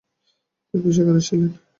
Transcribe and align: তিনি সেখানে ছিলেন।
তিনি 0.69 0.89
সেখানে 0.97 1.21
ছিলেন। 1.27 1.51